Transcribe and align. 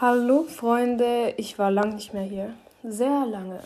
Hallo 0.00 0.44
Freunde, 0.44 1.34
ich 1.38 1.58
war 1.58 1.72
lang 1.72 1.96
nicht 1.96 2.14
mehr 2.14 2.22
hier. 2.22 2.54
Sehr 2.84 3.26
lange. 3.26 3.58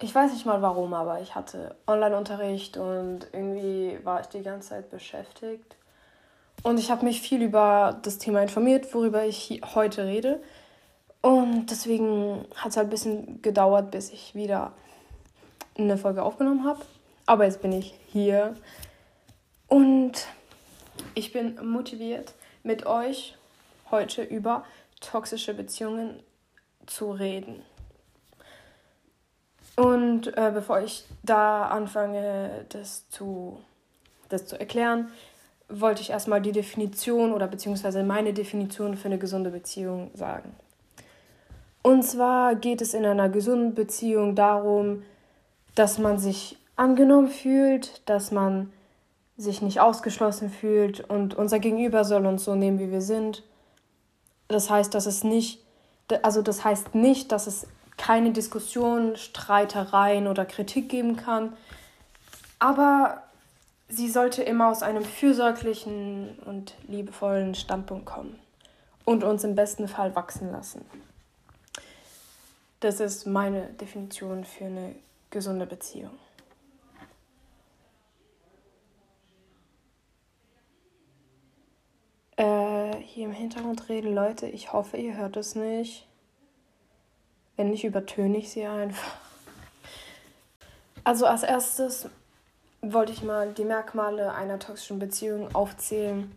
Ich 0.00 0.14
weiß 0.14 0.32
nicht 0.32 0.46
mal 0.46 0.62
warum, 0.62 0.94
aber 0.94 1.20
ich 1.22 1.34
hatte 1.34 1.74
Online-Unterricht 1.88 2.76
und 2.76 3.26
irgendwie 3.32 3.98
war 4.04 4.20
ich 4.20 4.28
die 4.28 4.44
ganze 4.44 4.68
Zeit 4.68 4.90
beschäftigt. 4.90 5.74
Und 6.62 6.78
ich 6.78 6.92
habe 6.92 7.04
mich 7.04 7.20
viel 7.20 7.42
über 7.42 7.98
das 8.02 8.18
Thema 8.18 8.42
informiert, 8.42 8.94
worüber 8.94 9.24
ich 9.24 9.60
heute 9.74 10.06
rede. 10.06 10.40
Und 11.20 11.66
deswegen 11.66 12.44
hat 12.54 12.70
es 12.70 12.76
halt 12.76 12.86
ein 12.86 12.90
bisschen 12.90 13.42
gedauert, 13.42 13.90
bis 13.90 14.12
ich 14.12 14.36
wieder 14.36 14.70
eine 15.76 15.98
Folge 15.98 16.22
aufgenommen 16.22 16.64
habe. 16.64 16.82
Aber 17.26 17.44
jetzt 17.44 17.60
bin 17.60 17.72
ich 17.72 17.98
hier. 18.06 18.54
Und 19.66 20.28
ich 21.16 21.32
bin 21.32 21.58
motiviert, 21.66 22.34
mit 22.62 22.86
euch 22.86 23.36
heute 23.90 24.22
über 24.22 24.64
toxische 25.04 25.54
Beziehungen 25.54 26.22
zu 26.86 27.12
reden. 27.12 27.62
Und 29.76 30.36
äh, 30.36 30.50
bevor 30.54 30.80
ich 30.80 31.04
da 31.22 31.66
anfange, 31.66 32.64
das 32.68 33.08
zu, 33.08 33.58
das 34.28 34.46
zu 34.46 34.58
erklären, 34.58 35.08
wollte 35.68 36.02
ich 36.02 36.10
erstmal 36.10 36.40
die 36.40 36.52
Definition 36.52 37.32
oder 37.32 37.48
beziehungsweise 37.48 38.02
meine 38.02 38.32
Definition 38.32 38.96
für 38.96 39.06
eine 39.06 39.18
gesunde 39.18 39.50
Beziehung 39.50 40.10
sagen. 40.14 40.54
Und 41.82 42.02
zwar 42.02 42.54
geht 42.54 42.80
es 42.80 42.94
in 42.94 43.04
einer 43.04 43.28
gesunden 43.28 43.74
Beziehung 43.74 44.34
darum, 44.34 45.02
dass 45.74 45.98
man 45.98 46.18
sich 46.18 46.56
angenommen 46.76 47.28
fühlt, 47.28 48.08
dass 48.08 48.30
man 48.30 48.72
sich 49.36 49.60
nicht 49.60 49.80
ausgeschlossen 49.80 50.50
fühlt 50.50 51.00
und 51.00 51.34
unser 51.34 51.58
Gegenüber 51.58 52.04
soll 52.04 52.24
uns 52.26 52.44
so 52.44 52.54
nehmen, 52.54 52.78
wie 52.78 52.92
wir 52.92 53.00
sind 53.00 53.42
das 54.54 54.70
heißt, 54.70 54.94
dass 54.94 55.06
es 55.06 55.24
nicht, 55.24 55.60
also 56.22 56.40
das 56.40 56.64
heißt 56.64 56.94
nicht, 56.94 57.32
dass 57.32 57.46
es 57.46 57.66
keine 57.96 58.30
Diskussion, 58.32 59.16
Streitereien 59.16 60.26
oder 60.28 60.44
Kritik 60.44 60.88
geben 60.88 61.16
kann, 61.16 61.56
aber 62.58 63.22
sie 63.88 64.08
sollte 64.08 64.42
immer 64.42 64.68
aus 64.68 64.82
einem 64.82 65.04
fürsorglichen 65.04 66.38
und 66.46 66.74
liebevollen 66.88 67.54
Standpunkt 67.54 68.06
kommen 68.06 68.38
und 69.04 69.24
uns 69.24 69.44
im 69.44 69.54
besten 69.54 69.88
Fall 69.88 70.14
wachsen 70.14 70.50
lassen. 70.50 70.84
Das 72.80 73.00
ist 73.00 73.26
meine 73.26 73.66
Definition 73.80 74.44
für 74.44 74.66
eine 74.66 74.94
gesunde 75.30 75.66
Beziehung. 75.66 76.18
Hier 82.36 83.26
im 83.26 83.32
Hintergrund 83.32 83.88
reden 83.88 84.14
Leute. 84.14 84.46
Ich 84.46 84.72
hoffe, 84.72 84.96
ihr 84.96 85.16
hört 85.16 85.36
es 85.36 85.54
nicht. 85.54 86.06
Wenn 87.56 87.70
nicht, 87.70 87.84
übertöne 87.84 88.38
ich 88.38 88.50
sie 88.50 88.66
einfach. 88.66 89.16
Also 91.04 91.26
als 91.26 91.42
erstes 91.42 92.08
wollte 92.80 93.12
ich 93.12 93.22
mal 93.22 93.52
die 93.52 93.64
Merkmale 93.64 94.32
einer 94.34 94.58
toxischen 94.58 94.98
Beziehung 94.98 95.54
aufzählen. 95.54 96.36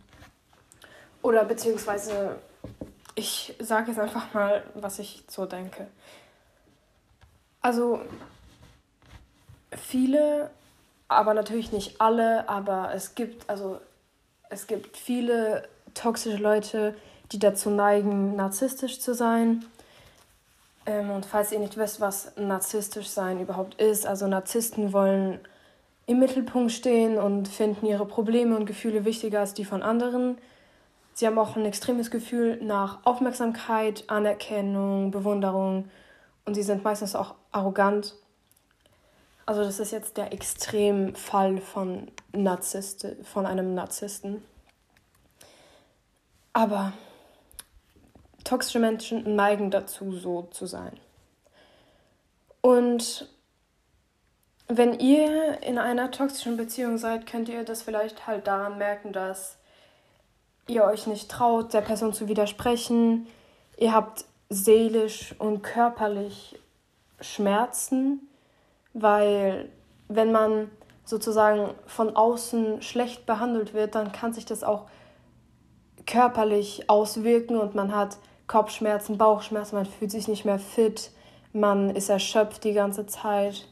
Oder 1.22 1.44
beziehungsweise 1.44 2.36
ich 3.14 3.56
sage 3.58 3.90
jetzt 3.90 3.98
einfach 3.98 4.32
mal, 4.32 4.62
was 4.74 5.00
ich 5.00 5.24
so 5.26 5.46
denke. 5.46 5.88
Also 7.60 8.00
viele, 9.72 10.50
aber 11.08 11.34
natürlich 11.34 11.72
nicht 11.72 12.00
alle, 12.00 12.48
aber 12.48 12.94
es 12.94 13.16
gibt 13.16 13.50
also 13.50 13.80
es 14.50 14.66
gibt 14.66 14.96
viele 14.96 15.68
toxische 15.94 16.36
Leute, 16.36 16.94
die 17.32 17.38
dazu 17.38 17.70
neigen, 17.70 18.36
narzisstisch 18.36 19.00
zu 19.00 19.14
sein. 19.14 19.64
Ähm, 20.86 21.10
und 21.10 21.26
falls 21.26 21.52
ihr 21.52 21.58
nicht 21.58 21.76
wisst, 21.76 22.00
was 22.00 22.32
narzisstisch 22.36 23.08
sein 23.08 23.40
überhaupt 23.40 23.80
ist, 23.80 24.06
also 24.06 24.26
Narzissten 24.26 24.92
wollen 24.92 25.40
im 26.06 26.18
Mittelpunkt 26.18 26.72
stehen 26.72 27.18
und 27.18 27.48
finden 27.48 27.84
ihre 27.84 28.06
Probleme 28.06 28.56
und 28.56 28.64
Gefühle 28.64 29.04
wichtiger 29.04 29.40
als 29.40 29.52
die 29.52 29.66
von 29.66 29.82
anderen. 29.82 30.38
Sie 31.12 31.26
haben 31.26 31.38
auch 31.38 31.56
ein 31.56 31.66
extremes 31.66 32.10
Gefühl 32.10 32.58
nach 32.62 33.04
Aufmerksamkeit, 33.04 34.04
Anerkennung, 34.06 35.10
Bewunderung 35.10 35.90
und 36.46 36.54
sie 36.54 36.62
sind 36.62 36.82
meistens 36.82 37.14
auch 37.14 37.34
arrogant. 37.52 38.14
Also 39.44 39.62
das 39.62 39.80
ist 39.80 39.92
jetzt 39.92 40.16
der 40.16 40.32
Extremfall 40.32 41.58
von 41.58 42.10
Narzisste, 42.32 43.16
von 43.24 43.44
einem 43.44 43.74
Narzissten. 43.74 44.42
Aber 46.58 46.92
toxische 48.42 48.80
Menschen 48.80 49.36
neigen 49.36 49.70
dazu, 49.70 50.10
so 50.10 50.48
zu 50.50 50.66
sein. 50.66 50.98
Und 52.62 53.28
wenn 54.66 54.98
ihr 54.98 55.62
in 55.62 55.78
einer 55.78 56.10
toxischen 56.10 56.56
Beziehung 56.56 56.98
seid, 56.98 57.28
könnt 57.28 57.48
ihr 57.48 57.62
das 57.62 57.82
vielleicht 57.82 58.26
halt 58.26 58.48
daran 58.48 58.76
merken, 58.76 59.12
dass 59.12 59.56
ihr 60.66 60.82
euch 60.82 61.06
nicht 61.06 61.30
traut, 61.30 61.72
der 61.72 61.80
Person 61.80 62.12
zu 62.12 62.26
widersprechen. 62.26 63.28
Ihr 63.76 63.92
habt 63.92 64.24
seelisch 64.48 65.36
und 65.38 65.62
körperlich 65.62 66.58
Schmerzen, 67.20 68.28
weil 68.94 69.68
wenn 70.08 70.32
man 70.32 70.72
sozusagen 71.04 71.72
von 71.86 72.16
außen 72.16 72.82
schlecht 72.82 73.26
behandelt 73.26 73.74
wird, 73.74 73.94
dann 73.94 74.10
kann 74.10 74.32
sich 74.32 74.44
das 74.44 74.64
auch 74.64 74.86
körperlich 76.06 76.88
auswirken 76.88 77.56
und 77.56 77.74
man 77.74 77.94
hat 77.94 78.18
Kopfschmerzen, 78.46 79.18
Bauchschmerzen, 79.18 79.76
man 79.76 79.86
fühlt 79.86 80.10
sich 80.10 80.26
nicht 80.26 80.44
mehr 80.44 80.58
fit, 80.58 81.10
man 81.52 81.90
ist 81.90 82.08
erschöpft 82.08 82.64
die 82.64 82.72
ganze 82.72 83.06
Zeit. 83.06 83.68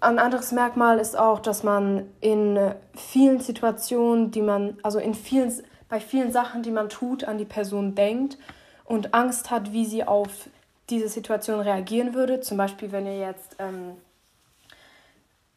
Ein 0.00 0.18
anderes 0.18 0.52
Merkmal 0.52 0.98
ist 0.98 1.18
auch, 1.18 1.40
dass 1.40 1.64
man 1.64 2.06
in 2.20 2.58
vielen 2.94 3.40
Situationen, 3.40 4.30
die 4.30 4.42
man, 4.42 4.78
also 4.82 5.00
in 5.00 5.14
vielen, 5.14 5.52
bei 5.88 5.98
vielen 5.98 6.30
Sachen, 6.30 6.62
die 6.62 6.70
man 6.70 6.88
tut, 6.88 7.24
an 7.24 7.36
die 7.36 7.44
Person 7.44 7.96
denkt 7.96 8.38
und 8.84 9.12
Angst 9.12 9.50
hat, 9.50 9.72
wie 9.72 9.84
sie 9.84 10.04
auf 10.04 10.48
diese 10.88 11.08
Situation 11.08 11.60
reagieren 11.60 12.14
würde. 12.14 12.40
Zum 12.40 12.58
Beispiel, 12.58 12.92
wenn 12.92 13.06
ihr 13.06 13.18
jetzt, 13.18 13.56
ähm, 13.58 13.96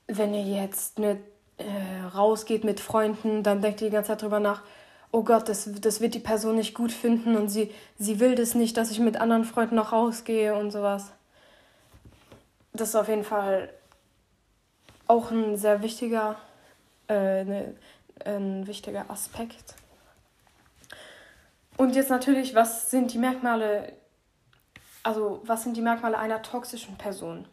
wenn 0.07 0.33
ihr 0.33 0.43
jetzt 0.43 0.97
eine 0.97 1.17
äh, 1.57 2.05
rausgeht 2.13 2.63
mit 2.63 2.79
Freunden, 2.79 3.43
dann 3.43 3.61
denkt 3.61 3.81
ihr 3.81 3.87
die 3.87 3.93
ganze 3.93 4.09
Zeit 4.09 4.21
drüber 4.21 4.39
nach, 4.39 4.63
oh 5.11 5.23
Gott, 5.23 5.47
das, 5.47 5.69
das 5.79 6.01
wird 6.01 6.13
die 6.13 6.19
Person 6.19 6.55
nicht 6.55 6.73
gut 6.73 6.91
finden 6.91 7.37
und 7.37 7.49
sie, 7.49 7.73
sie 7.97 8.19
will 8.19 8.35
das 8.35 8.55
nicht, 8.55 8.75
dass 8.75 8.91
ich 8.91 8.99
mit 8.99 9.17
anderen 9.17 9.45
Freunden 9.45 9.75
noch 9.75 9.93
rausgehe 9.93 10.55
und 10.55 10.71
sowas. 10.71 11.11
Das 12.73 12.89
ist 12.89 12.95
auf 12.95 13.07
jeden 13.07 13.23
Fall 13.23 13.69
auch 15.07 15.31
ein 15.31 15.55
sehr 15.55 15.81
wichtiger, 15.81 16.35
äh, 17.07 17.45
ne, 17.45 17.75
ein 18.25 18.67
wichtiger 18.67 19.09
Aspekt. 19.09 19.75
Und 21.77 21.95
jetzt 21.95 22.09
natürlich, 22.09 22.55
was 22.55 22.89
sind 22.89 23.13
die 23.13 23.17
Merkmale, 23.17 23.93
also 25.03 25.41
was 25.45 25.63
sind 25.63 25.77
die 25.77 25.81
Merkmale 25.81 26.17
einer 26.17 26.41
toxischen 26.41 26.97
Person? 26.97 27.47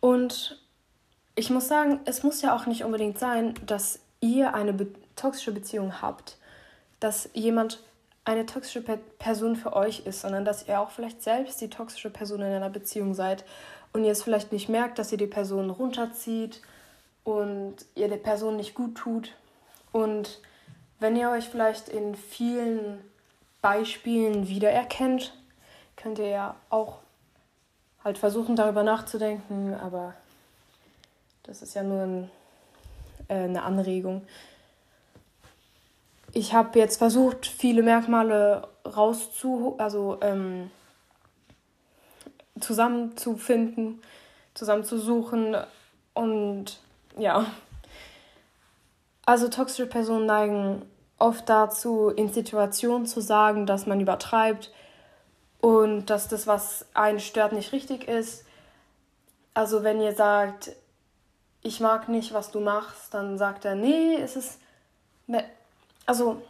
Und 0.00 0.59
ich 1.40 1.48
muss 1.48 1.68
sagen, 1.68 2.00
es 2.04 2.22
muss 2.22 2.42
ja 2.42 2.54
auch 2.54 2.66
nicht 2.66 2.84
unbedingt 2.84 3.18
sein, 3.18 3.54
dass 3.64 4.00
ihr 4.20 4.52
eine 4.52 4.74
be 4.74 4.88
toxische 5.16 5.52
Beziehung 5.52 6.02
habt, 6.02 6.36
dass 7.00 7.30
jemand 7.32 7.82
eine 8.26 8.44
toxische 8.44 8.82
Pe 8.82 8.98
Person 9.18 9.56
für 9.56 9.72
euch 9.72 10.00
ist, 10.06 10.20
sondern 10.20 10.44
dass 10.44 10.68
ihr 10.68 10.78
auch 10.78 10.90
vielleicht 10.90 11.22
selbst 11.22 11.62
die 11.62 11.70
toxische 11.70 12.10
Person 12.10 12.42
in 12.42 12.52
einer 12.52 12.68
Beziehung 12.68 13.14
seid 13.14 13.44
und 13.94 14.04
ihr 14.04 14.12
es 14.12 14.22
vielleicht 14.22 14.52
nicht 14.52 14.68
merkt, 14.68 14.98
dass 14.98 15.12
ihr 15.12 15.18
die 15.18 15.26
Person 15.26 15.70
runterzieht 15.70 16.60
und 17.24 17.76
ihr 17.94 18.08
der 18.08 18.18
Person 18.18 18.56
nicht 18.56 18.74
gut 18.74 18.96
tut. 18.96 19.34
Und 19.92 20.40
wenn 20.98 21.16
ihr 21.16 21.30
euch 21.30 21.48
vielleicht 21.48 21.88
in 21.88 22.16
vielen 22.16 23.02
Beispielen 23.62 24.46
wiedererkennt, 24.46 25.34
könnt 25.96 26.18
ihr 26.18 26.28
ja 26.28 26.54
auch 26.68 26.98
halt 28.04 28.18
versuchen, 28.18 28.56
darüber 28.56 28.82
nachzudenken, 28.82 29.72
aber 29.72 30.14
das 31.44 31.62
ist 31.62 31.74
ja 31.74 31.82
nur 31.82 32.02
ein, 32.02 32.30
äh, 33.28 33.34
eine 33.34 33.62
Anregung. 33.62 34.22
Ich 36.32 36.54
habe 36.54 36.78
jetzt 36.78 36.98
versucht, 36.98 37.46
viele 37.46 37.82
Merkmale 37.82 38.68
rauszu, 38.86 39.74
also 39.78 40.18
ähm, 40.20 40.70
zusammenzufinden, 42.60 44.00
zusammenzusuchen 44.54 45.56
und 46.14 46.78
ja. 47.16 47.46
Also 49.26 49.48
toxische 49.48 49.86
Personen 49.86 50.26
neigen 50.26 50.82
oft 51.18 51.48
dazu, 51.48 52.08
in 52.08 52.32
Situationen 52.32 53.06
zu 53.06 53.20
sagen, 53.20 53.66
dass 53.66 53.86
man 53.86 54.00
übertreibt 54.00 54.72
und 55.60 56.06
dass 56.06 56.28
das, 56.28 56.46
was 56.46 56.86
einen 56.94 57.20
stört, 57.20 57.52
nicht 57.52 57.72
richtig 57.72 58.08
ist. 58.08 58.44
Also 59.52 59.82
wenn 59.82 60.00
ihr 60.00 60.14
sagt, 60.14 60.72
ich 61.62 61.80
mag 61.80 62.08
nicht, 62.08 62.32
was 62.32 62.50
du 62.50 62.60
machst, 62.60 63.14
dann 63.14 63.38
sagt 63.38 63.64
er, 63.64 63.74
nee, 63.74 64.16
es 64.16 64.36
ist. 64.36 64.58
Also, 66.06 66.42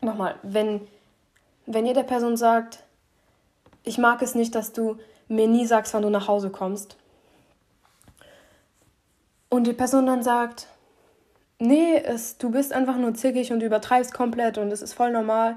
nochmal, 0.00 0.36
wenn, 0.42 0.86
wenn 1.66 1.86
ihr 1.86 1.94
der 1.94 2.02
Person 2.02 2.36
sagt, 2.36 2.82
ich 3.82 3.98
mag 3.98 4.20
es 4.22 4.34
nicht, 4.34 4.54
dass 4.54 4.72
du 4.72 4.98
mir 5.28 5.48
nie 5.48 5.66
sagst, 5.66 5.94
wann 5.94 6.02
du 6.02 6.10
nach 6.10 6.28
Hause 6.28 6.50
kommst, 6.50 6.96
und 9.54 9.68
die 9.68 9.72
Person 9.72 10.06
dann 10.06 10.24
sagt, 10.24 10.66
nee, 11.60 11.96
es, 11.96 12.38
du 12.38 12.50
bist 12.50 12.72
einfach 12.72 12.96
nur 12.96 13.14
zickig 13.14 13.52
und 13.52 13.62
übertreibst 13.62 14.12
komplett 14.12 14.58
und 14.58 14.72
es 14.72 14.82
ist 14.82 14.94
voll 14.94 15.12
normal, 15.12 15.56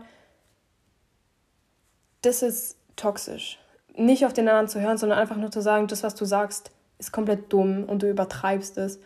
das 2.22 2.44
ist 2.44 2.78
toxisch. 2.96 3.58
Nicht 3.96 4.24
auf 4.24 4.34
den 4.34 4.48
anderen 4.48 4.68
zu 4.68 4.80
hören, 4.80 5.00
sondern 5.00 5.18
einfach 5.18 5.38
nur 5.38 5.50
zu 5.50 5.62
sagen, 5.62 5.88
das, 5.88 6.04
was 6.04 6.14
du 6.14 6.26
sagst, 6.26 6.70
ist 7.00 7.12
komplett 7.12 7.52
dumm 7.52 7.84
und 7.84 8.04
du 8.04 8.10
übertreibst 8.10 8.78
es. 8.78 9.00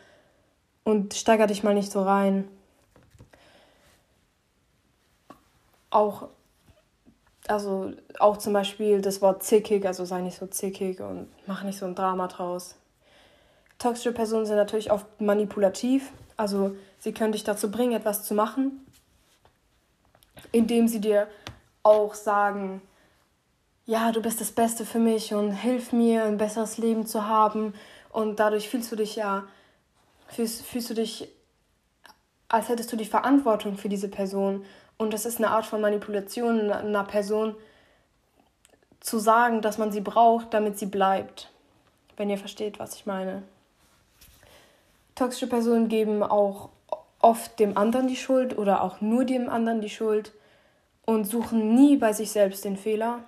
Und 0.83 1.13
steiger 1.13 1.47
dich 1.47 1.63
mal 1.63 1.73
nicht 1.73 1.91
so 1.91 2.01
rein. 2.01 2.47
Auch, 5.89 6.29
also 7.47 7.91
auch 8.19 8.37
zum 8.37 8.53
Beispiel 8.53 9.01
das 9.01 9.21
Wort 9.21 9.43
zickig, 9.43 9.85
also 9.85 10.05
sei 10.05 10.21
nicht 10.21 10.37
so 10.37 10.47
zickig 10.47 11.01
und 11.01 11.27
mach 11.45 11.63
nicht 11.63 11.77
so 11.77 11.85
ein 11.85 11.95
Drama 11.95 12.27
draus. 12.27 12.75
Toxische 13.77 14.13
Personen 14.13 14.45
sind 14.45 14.57
natürlich 14.57 14.91
oft 14.91 15.19
manipulativ, 15.19 16.11
also 16.37 16.75
sie 16.99 17.13
können 17.13 17.31
dich 17.31 17.43
dazu 17.43 17.71
bringen, 17.71 17.93
etwas 17.93 18.23
zu 18.23 18.35
machen, 18.35 18.85
indem 20.51 20.87
sie 20.87 21.01
dir 21.01 21.27
auch 21.83 22.13
sagen, 22.13 22.81
ja, 23.91 24.13
du 24.13 24.21
bist 24.21 24.39
das 24.39 24.53
Beste 24.53 24.85
für 24.85 24.99
mich 24.99 25.33
und 25.33 25.51
hilf 25.51 25.91
mir, 25.91 26.23
ein 26.23 26.37
besseres 26.37 26.77
Leben 26.77 27.05
zu 27.05 27.27
haben. 27.27 27.73
Und 28.09 28.39
dadurch 28.39 28.69
fühlst 28.69 28.89
du 28.89 28.95
dich 28.95 29.17
ja, 29.17 29.43
fühlst, 30.27 30.61
fühlst 30.61 30.89
du 30.91 30.93
dich, 30.93 31.27
als 32.47 32.69
hättest 32.69 32.89
du 32.93 32.95
die 32.95 33.03
Verantwortung 33.03 33.77
für 33.77 33.89
diese 33.89 34.07
Person. 34.07 34.63
Und 34.97 35.13
das 35.13 35.25
ist 35.25 35.39
eine 35.39 35.49
Art 35.49 35.65
von 35.65 35.81
Manipulation 35.81 36.71
einer 36.71 37.03
Person 37.03 37.53
zu 39.01 39.19
sagen, 39.19 39.61
dass 39.61 39.77
man 39.77 39.91
sie 39.91 39.99
braucht, 39.99 40.53
damit 40.53 40.79
sie 40.79 40.85
bleibt. 40.85 41.51
Wenn 42.15 42.29
ihr 42.29 42.37
versteht, 42.37 42.79
was 42.79 42.95
ich 42.95 43.05
meine. 43.05 43.43
Toxische 45.15 45.47
Personen 45.47 45.89
geben 45.89 46.23
auch 46.23 46.69
oft 47.19 47.59
dem 47.59 47.77
anderen 47.77 48.07
die 48.07 48.15
Schuld 48.15 48.57
oder 48.57 48.83
auch 48.83 49.01
nur 49.01 49.25
dem 49.25 49.49
anderen 49.49 49.81
die 49.81 49.89
Schuld 49.89 50.31
und 51.03 51.25
suchen 51.25 51.75
nie 51.75 51.97
bei 51.97 52.13
sich 52.13 52.31
selbst 52.31 52.63
den 52.63 52.77
Fehler. 52.77 53.25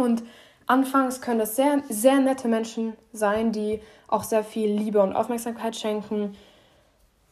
Und 0.00 0.22
anfangs 0.66 1.20
können 1.20 1.38
das 1.38 1.56
sehr, 1.56 1.82
sehr 1.88 2.20
nette 2.20 2.48
Menschen 2.48 2.94
sein, 3.12 3.52
die 3.52 3.80
auch 4.08 4.24
sehr 4.24 4.44
viel 4.44 4.70
Liebe 4.70 5.00
und 5.02 5.14
Aufmerksamkeit 5.14 5.76
schenken. 5.76 6.36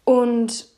Und 0.05 0.69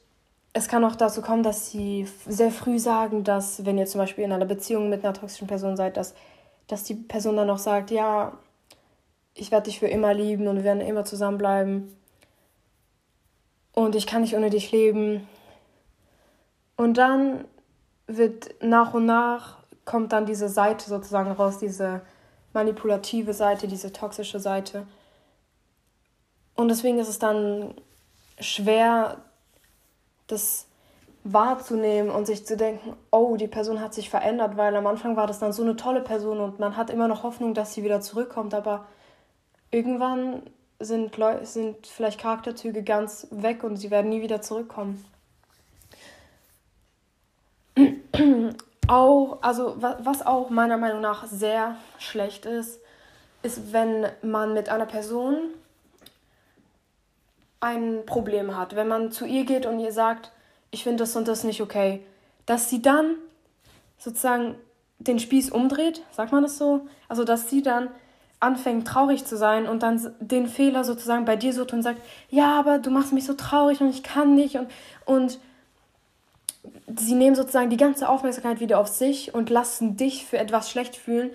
es 0.53 0.69
kann 0.69 0.85
auch 0.85 0.97
dazu 0.97 1.23
kommen, 1.23 1.43
dass 1.43 1.71
sie 1.71 2.09
sehr 2.27 2.51
früh 2.51 2.79
sagen, 2.79 3.23
dass, 3.23 3.65
wenn 3.65 3.79
ihr 3.79 3.87
zum 3.87 4.01
Beispiel 4.01 4.25
in 4.25 4.33
einer 4.33 4.47
Beziehung 4.47 4.89
mit 4.89 5.05
einer 5.05 5.15
toxischen 5.15 5.47
Person 5.47 5.77
seid, 5.77 5.97
dass, 5.97 6.15
dass 6.67 6.85
die 6.85 6.95
Person 6.95 7.37
dann 7.37 7.51
auch 7.51 7.59
sagt, 7.59 7.91
ja, 7.91 8.33
ich 9.35 9.51
werde 9.53 9.65
dich 9.65 9.79
für 9.79 9.87
immer 9.87 10.13
lieben 10.13 10.49
und 10.49 10.57
wir 10.57 10.65
werden 10.65 10.81
immer 10.81 11.05
zusammenbleiben. 11.05 11.97
Und 13.73 13.95
ich 13.95 14.07
kann 14.07 14.23
nicht 14.23 14.35
ohne 14.35 14.51
dich 14.51 14.73
leben. 14.73 15.29
Und 16.77 16.99
dann 16.99 17.45
wird 18.07 18.55
nach 18.61 18.95
und 18.95 19.07
nach 19.07 19.60
kommt 19.91 20.13
dann 20.13 20.25
diese 20.25 20.49
Seite 20.49 20.89
sozusagen 20.89 21.33
raus, 21.33 21.59
diese 21.59 22.03
manipulative 22.53 23.35
Seite, 23.35 23.67
diese 23.67 23.93
toxische 23.93 24.39
Seite. 24.39 24.87
Und 26.55 26.69
deswegen 26.69 27.01
ist 27.01 27.09
es 27.09 27.19
dann 27.19 27.75
schwer, 28.39 29.17
das 30.29 30.69
wahrzunehmen 31.25 32.09
und 32.09 32.27
sich 32.27 32.47
zu 32.47 32.57
denken, 32.57 32.95
oh, 33.11 33.37
die 33.37 33.49
Person 33.49 33.81
hat 33.81 33.93
sich 33.93 34.11
verändert, 34.11 34.57
weil 34.57 34.77
am 34.77 34.87
Anfang 34.87 35.17
war 35.17 35.27
das 35.27 35.41
dann 35.41 35.53
so 35.53 35.63
eine 35.63 35.75
tolle 35.75 36.03
Person 36.03 36.39
und 36.39 36.61
man 36.61 36.77
hat 36.77 36.89
immer 36.89 37.09
noch 37.09 37.25
Hoffnung, 37.25 37.53
dass 37.53 37.75
sie 37.75 37.83
wieder 37.83 38.01
zurückkommt, 38.01 38.55
aber 38.55 38.87
irgendwann 39.73 40.43
sind, 40.79 41.17
Leu 41.17 41.45
sind 41.45 41.89
vielleicht 41.89 42.21
Charakterzüge 42.21 42.85
ganz 42.85 43.27
weg 43.33 43.65
und 43.65 43.77
sie 43.77 43.91
werden 43.91 44.09
nie 44.09 44.23
wieder 44.23 44.41
zurückkommen 44.41 45.05
auch, 48.91 49.39
also 49.41 49.77
was 49.79 50.27
auch 50.27 50.51
meiner 50.51 50.77
Meinung 50.77 51.01
nach 51.01 51.25
sehr 51.27 51.77
schlecht 51.99 52.45
ist, 52.45 52.81
ist, 53.43 53.73
wenn 53.73 54.07
man 54.21 54.53
mit 54.53 54.69
einer 54.69 54.87
Person 54.87 55.37
ein 57.61 58.05
Problem 58.05 58.57
hat. 58.57 58.75
Wenn 58.75 58.89
man 58.89 59.13
zu 59.13 59.27
ihr 59.27 59.45
geht 59.45 59.65
und 59.65 59.79
ihr 59.79 59.93
sagt, 59.93 60.33
ich 60.73 60.83
finde 60.83 61.05
das 61.05 61.15
und 61.15 61.29
das 61.29 61.45
nicht 61.45 61.63
okay, 61.63 62.05
dass 62.47 62.69
sie 62.69 62.83
dann 62.83 63.15
sozusagen 63.97 64.57
den 64.99 65.21
Spieß 65.21 65.51
umdreht, 65.51 66.03
sagt 66.11 66.33
man 66.33 66.43
das 66.43 66.59
so? 66.59 66.87
Also, 67.09 67.25
dass 67.25 67.49
sie 67.49 67.63
dann 67.63 67.89
anfängt 68.41 68.89
traurig 68.89 69.25
zu 69.25 69.37
sein 69.37 69.69
und 69.69 69.83
dann 69.83 70.15
den 70.19 70.49
Fehler 70.49 70.83
sozusagen 70.83 71.27
bei 71.27 71.37
dir 71.37 71.53
sucht 71.53 71.73
und 71.73 71.83
sagt, 71.83 72.01
ja, 72.29 72.59
aber 72.59 72.79
du 72.79 72.91
machst 72.91 73.13
mich 73.13 73.25
so 73.25 73.35
traurig 73.35 73.81
und 73.81 73.91
ich 73.91 74.03
kann 74.03 74.35
nicht 74.35 74.57
und, 74.57 74.69
und 75.05 75.39
sie 76.97 77.15
nehmen 77.15 77.37
sozusagen 77.37 77.71
die 77.71 77.77
ganze 77.77 78.09
Aufmerksamkeit 78.09 78.61
wieder 78.61 78.79
auf 78.79 78.89
sich 78.89 79.35
und 79.35 79.51
lassen 79.51 79.97
dich 79.97 80.27
für 80.27 80.39
etwas 80.39 80.71
schlecht 80.71 80.97
fühlen, 80.97 81.31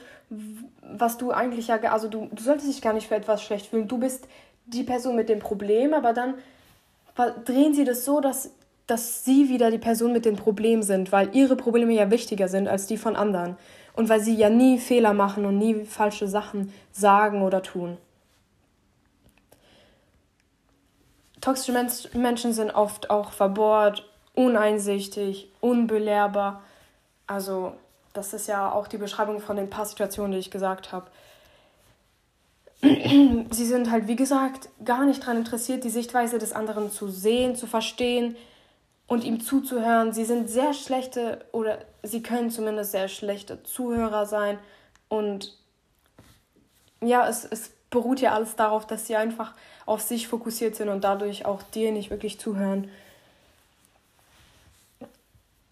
was 0.82 1.18
du 1.18 1.32
eigentlich 1.32 1.68
ja, 1.68 1.78
also 1.92 2.08
du, 2.08 2.30
du 2.32 2.44
solltest 2.44 2.68
dich 2.68 2.82
gar 2.82 2.94
nicht 2.94 3.08
für 3.08 3.16
etwas 3.16 3.44
schlecht 3.44 3.68
fühlen. 3.68 3.88
Du 3.88 3.98
bist 3.98 4.28
die 4.66 4.84
Person 4.84 5.16
mit 5.16 5.30
dem 5.30 5.40
Problem, 5.40 5.94
aber 5.94 6.14
dann 6.14 6.36
drehen 7.46 7.74
sie 7.74 7.84
das 7.84 8.06
so, 8.06 8.20
dass, 8.20 8.52
dass 8.88 9.24
sie 9.24 9.50
wieder 9.50 9.72
die 9.72 9.78
Person 9.78 10.14
mit 10.14 10.26
dem 10.26 10.36
Problem 10.36 10.84
sind, 10.84 11.12
weil 11.12 11.36
ihre 11.36 11.56
Probleme 11.56 11.94
ja 11.94 12.12
wichtiger 12.12 12.48
sind 12.48 12.68
als 12.68 12.88
die 12.88 12.98
von 12.98 13.16
anderen. 13.16 13.58
Und 13.94 14.10
weil 14.10 14.20
sie 14.20 14.36
ja 14.36 14.50
nie 14.50 14.78
Fehler 14.78 15.14
machen 15.14 15.46
und 15.46 15.58
nie 15.58 15.86
falsche 15.86 16.28
Sachen 16.28 16.74
sagen 16.92 17.42
oder 17.42 17.62
tun. 17.62 17.98
Toxische 21.40 21.72
Menschen 22.14 22.52
sind 22.52 22.72
oft 22.72 23.10
auch 23.10 23.32
verbohrt 23.32 24.04
uneinsichtig, 24.36 25.50
unbelehrbar. 25.62 26.62
Also 27.28 27.74
das 28.14 28.34
ist 28.34 28.48
ja 28.48 28.72
auch 28.72 28.88
die 28.88 28.98
Beschreibung 28.98 29.40
von 29.40 29.58
den 29.58 29.70
paar 29.70 29.86
Situationen, 29.86 30.32
die 30.32 30.38
ich 30.40 30.52
gesagt 30.52 30.92
habe. 30.92 31.08
Sie 32.82 33.66
sind 33.66 33.92
halt, 33.92 34.08
wie 34.08 34.16
gesagt, 34.16 34.70
gar 34.84 35.06
nicht 35.06 35.24
daran 35.24 35.38
interessiert, 35.38 35.84
die 35.84 35.90
Sichtweise 35.90 36.38
des 36.38 36.54
anderen 36.54 36.92
zu 36.92 37.08
sehen, 37.08 37.56
zu 37.56 37.68
verstehen 37.68 38.36
und 39.08 39.24
ihm 39.24 39.40
zuzuhören. 39.40 40.14
Sie 40.14 40.26
sind 40.26 40.50
sehr 40.50 40.74
schlechte 40.74 41.46
oder 41.52 41.80
sie 42.04 42.22
können 42.22 42.52
zumindest 42.52 42.92
sehr 42.92 43.08
schlechte 43.08 43.64
Zuhörer 43.64 44.26
sein. 44.26 44.60
Und 45.08 45.58
ja, 47.02 47.28
es, 47.28 47.46
es 47.46 47.72
beruht 47.90 48.20
ja 48.20 48.34
alles 48.34 48.56
darauf, 48.56 48.86
dass 48.88 49.08
sie 49.08 49.16
einfach 49.16 49.54
auf 49.86 50.02
sich 50.02 50.28
fokussiert 50.28 50.76
sind 50.76 50.90
und 50.90 51.04
dadurch 51.04 51.46
auch 51.46 51.64
dir 51.64 51.92
nicht 51.92 52.10
wirklich 52.10 52.40
zuhören. 52.40 52.90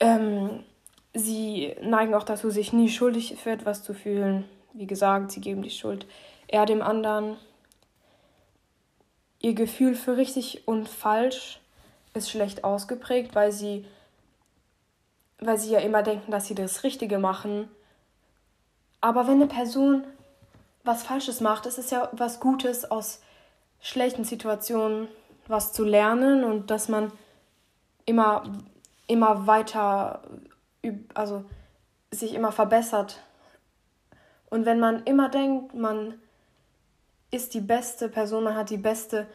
Ähm, 0.03 0.65
sie 1.13 1.73
neigen 1.81 2.13
auch 2.13 2.25
dazu, 2.25 2.49
sich 2.49 2.73
nie 2.73 2.89
schuldig 2.89 3.37
für 3.41 3.51
etwas 3.51 3.83
zu 3.83 3.93
fühlen. 3.93 4.43
Wie 4.73 4.85
gesagt, 4.85 5.31
sie 5.31 5.39
geben 5.39 5.61
die 5.61 5.69
Schuld 5.69 6.05
eher 6.47 6.65
dem 6.65 6.81
anderen. 6.81 7.37
Ihr 9.39 9.53
Gefühl 9.53 9.95
für 9.95 10.17
richtig 10.17 10.67
und 10.67 10.89
falsch 10.89 11.61
ist 12.13 12.29
schlecht 12.29 12.65
ausgeprägt, 12.65 13.33
weil 13.33 13.53
sie, 13.53 13.85
weil 15.39 15.57
sie 15.57 15.71
ja 15.71 15.79
immer 15.79 16.03
denken, 16.03 16.31
dass 16.31 16.47
sie 16.47 16.55
das 16.55 16.83
Richtige 16.83 17.17
machen. 17.17 17.69
Aber 18.99 19.25
wenn 19.25 19.35
eine 19.35 19.47
Person 19.47 20.03
was 20.83 21.03
Falsches 21.03 21.39
macht, 21.39 21.65
ist 21.65 21.77
es 21.77 21.91
ja 21.91 22.09
was 22.11 22.41
Gutes 22.41 22.91
aus 22.91 23.21
schlechten 23.79 24.25
Situationen 24.25 25.07
was 25.47 25.71
zu 25.71 25.85
lernen 25.85 26.43
und 26.43 26.71
dass 26.71 26.89
man 26.89 27.09
immer 28.05 28.43
immer 29.07 29.47
weiter, 29.47 30.21
also 31.13 31.43
sich 32.11 32.33
immer 32.33 32.51
verbessert. 32.51 33.21
Und 34.49 34.65
wenn 34.65 34.79
man 34.79 35.03
immer 35.03 35.29
denkt, 35.29 35.73
man 35.73 36.15
ist 37.31 37.53
die 37.53 37.61
beste 37.61 38.09
Person, 38.09 38.43
man 38.43 38.55
hat 38.55 38.69
die 38.69 38.77
beste 38.77 39.27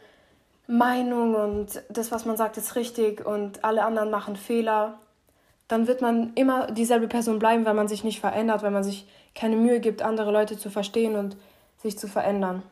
Meinung 0.67 1.35
und 1.35 1.83
das, 1.89 2.11
was 2.11 2.25
man 2.25 2.37
sagt, 2.37 2.57
ist 2.57 2.75
richtig 2.75 3.25
und 3.25 3.63
alle 3.63 3.83
anderen 3.83 4.11
machen 4.11 4.35
Fehler, 4.35 4.99
dann 5.67 5.87
wird 5.87 6.01
man 6.01 6.33
immer 6.35 6.71
dieselbe 6.71 7.07
Person 7.07 7.39
bleiben, 7.39 7.65
weil 7.65 7.73
man 7.73 7.87
sich 7.87 8.03
nicht 8.03 8.19
verändert, 8.19 8.63
weil 8.63 8.71
man 8.71 8.83
sich 8.83 9.07
keine 9.35 9.55
Mühe 9.55 9.79
gibt, 9.79 10.01
andere 10.01 10.31
Leute 10.31 10.57
zu 10.57 10.69
verstehen 10.69 11.15
und 11.15 11.37
sich 11.77 11.97
zu 11.97 12.07
verändern. 12.07 12.63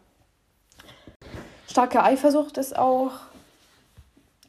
Starke 1.67 2.03
Eifersucht 2.03 2.57
ist 2.57 2.77
auch 2.77 3.11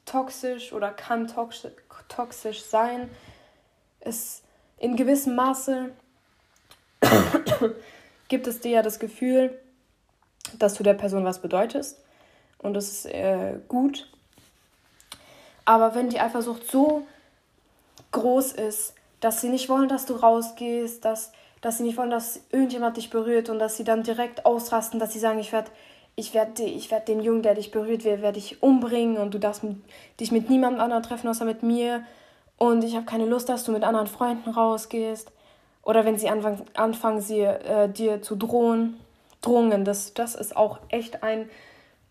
toxisch 0.04 0.72
oder 0.72 0.90
kann 0.90 1.26
toxisch, 1.26 1.72
toxisch 2.08 2.62
sein. 2.62 3.10
Es 4.00 4.42
in 4.78 4.96
gewissem 4.96 5.34
Maße 5.34 5.90
gibt 8.28 8.46
es 8.46 8.60
dir 8.60 8.70
ja 8.70 8.82
das 8.82 8.98
Gefühl, 8.98 9.58
dass 10.58 10.74
du 10.74 10.82
der 10.82 10.94
Person 10.94 11.24
was 11.24 11.42
bedeutest. 11.42 11.98
Und 12.58 12.74
das 12.74 12.88
ist 12.88 13.06
äh, 13.06 13.58
gut. 13.68 14.10
Aber 15.64 15.94
wenn 15.94 16.08
die 16.08 16.20
Eifersucht 16.20 16.70
so 16.70 17.06
groß 18.12 18.52
ist, 18.52 18.94
dass 19.20 19.40
sie 19.40 19.48
nicht 19.48 19.68
wollen, 19.68 19.88
dass 19.88 20.06
du 20.06 20.14
rausgehst, 20.14 21.04
dass, 21.04 21.32
dass 21.60 21.78
sie 21.78 21.82
nicht 21.82 21.98
wollen, 21.98 22.10
dass 22.10 22.40
irgendjemand 22.50 22.96
dich 22.96 23.10
berührt 23.10 23.48
und 23.48 23.58
dass 23.58 23.76
sie 23.76 23.84
dann 23.84 24.02
direkt 24.02 24.46
ausrasten, 24.46 25.00
dass 25.00 25.12
sie 25.12 25.18
sagen, 25.18 25.38
ich 25.38 25.52
werde 25.52 25.70
ich 26.18 26.34
werde 26.34 26.64
ich 26.64 26.90
werd 26.90 27.06
den 27.06 27.20
Jungen, 27.20 27.42
der 27.42 27.54
dich 27.54 27.70
berührt, 27.70 28.02
werde 28.02 28.38
ich 28.38 28.60
umbringen 28.60 29.18
und 29.18 29.32
du 29.34 29.38
darfst 29.38 29.62
mit, 29.62 29.76
dich 30.18 30.32
mit 30.32 30.50
niemandem 30.50 30.82
anderen 30.82 31.04
treffen, 31.04 31.28
außer 31.28 31.44
mit 31.44 31.62
mir. 31.62 32.04
Und 32.56 32.82
ich 32.82 32.96
habe 32.96 33.06
keine 33.06 33.24
Lust, 33.24 33.48
dass 33.48 33.62
du 33.62 33.70
mit 33.70 33.84
anderen 33.84 34.08
Freunden 34.08 34.50
rausgehst. 34.50 35.30
Oder 35.84 36.04
wenn 36.04 36.18
sie 36.18 36.28
anfangen, 36.28 36.62
anfangen 36.74 37.20
sie 37.20 37.42
äh, 37.42 37.88
dir 37.88 38.20
zu 38.20 38.34
drohen. 38.34 38.98
Drohungen, 39.42 39.84
das, 39.84 40.12
das 40.12 40.34
ist 40.34 40.56
auch 40.56 40.80
echt 40.88 41.22
ein 41.22 41.48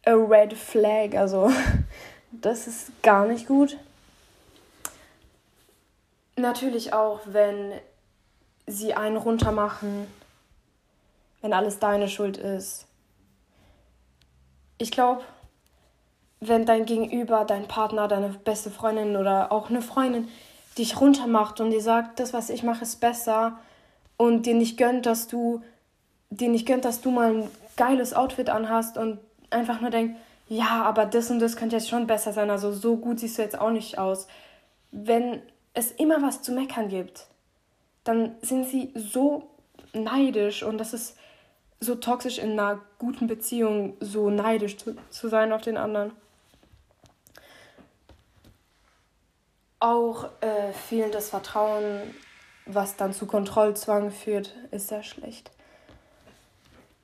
red 0.06 0.54
flag. 0.54 1.18
Also 1.18 1.52
das 2.32 2.66
ist 2.68 3.04
gar 3.04 3.28
nicht 3.28 3.46
gut. 3.46 3.78
Natürlich 6.38 6.94
auch, 6.94 7.20
wenn 7.26 7.74
sie 8.68 8.94
einen 8.94 9.18
runtermachen, 9.18 10.08
wenn 11.42 11.52
alles 11.52 11.80
deine 11.80 12.08
Schuld 12.08 12.38
ist 12.38 12.87
ich 14.78 14.92
glaube, 14.92 15.24
wenn 16.40 16.66
dein 16.66 16.86
Gegenüber, 16.86 17.46
dein 17.46 17.68
Partner, 17.68 18.08
deine 18.08 18.30
beste 18.30 18.70
Freundin 18.70 19.16
oder 19.16 19.52
auch 19.52 19.70
eine 19.70 19.82
Freundin 19.82 20.28
dich 20.78 21.02
runtermacht 21.02 21.60
und 21.60 21.72
dir 21.72 21.82
sagt, 21.82 22.20
das, 22.20 22.34
was 22.34 22.50
ich 22.50 22.64
mache, 22.64 22.84
ist 22.84 23.00
besser 23.00 23.60
und 24.18 24.46
dir 24.46 24.54
nicht 24.54 24.78
gönnt, 24.78 25.06
dass 25.06 25.28
du 25.28 25.64
dir 26.30 26.50
nicht 26.50 26.68
gönnt, 26.68 26.86
dass 26.86 27.02
du 27.02 27.12
mal 27.12 27.34
ein 27.34 27.50
geiles 27.76 28.14
Outfit 28.14 28.50
anhast 28.50 28.98
und 28.98 29.20
einfach 29.50 29.82
nur 29.82 29.90
denkt, 29.90 30.18
ja, 30.50 30.84
aber 30.84 31.06
das 31.06 31.30
und 31.32 31.40
das 31.40 31.56
könnte 31.56 31.76
jetzt 31.76 31.90
schon 31.90 32.08
besser 32.08 32.34
sein, 32.34 32.50
also 32.50 32.72
so 32.72 32.98
gut 32.98 33.20
siehst 33.20 33.38
du 33.38 33.42
jetzt 33.42 33.60
auch 33.60 33.72
nicht 33.72 33.98
aus. 33.98 34.28
Wenn 34.92 35.42
es 35.74 35.92
immer 35.92 36.22
was 36.22 36.42
zu 36.42 36.52
meckern 36.52 36.90
gibt, 36.90 37.28
dann 38.04 38.36
sind 38.42 38.66
sie 38.68 38.92
so 38.96 39.50
neidisch 39.94 40.64
und 40.64 40.78
das 40.78 40.94
ist 40.94 41.18
so 41.80 41.96
toxisch 41.96 42.40
in 42.40 42.52
einer 42.52 42.82
guten 42.98 43.28
Beziehung, 43.28 43.96
so 44.00 44.30
neidisch 44.30 44.78
zu, 44.78 44.96
zu 45.10 45.30
sein 45.30 45.52
auf 45.52 45.62
den 45.62 45.78
anderen. 45.78 46.12
Auch 49.80 50.30
äh, 50.42 50.74
fehlendes 50.74 51.30
Vertrauen, 51.30 52.16
was 52.66 52.96
dann 52.96 53.14
zu 53.14 53.28
Kontrollzwang 53.28 54.12
führt, 54.12 54.56
ist 54.72 54.88
sehr 54.88 55.04
schlecht. 55.04 55.52